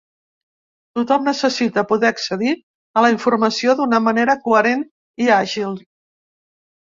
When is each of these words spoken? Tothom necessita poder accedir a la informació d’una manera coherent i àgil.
Tothom 0.99 1.27
necessita 1.29 1.81
poder 1.91 2.09
accedir 2.13 2.53
a 2.97 3.03
la 3.07 3.11
informació 3.15 3.75
d’una 3.81 4.01
manera 4.07 4.37
coherent 4.47 4.83
i 5.27 5.29
àgil. 5.37 5.77